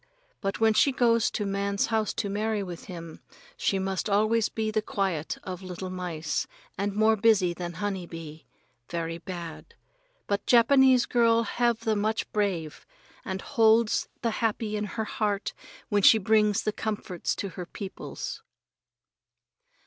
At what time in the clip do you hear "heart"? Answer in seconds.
15.05-15.53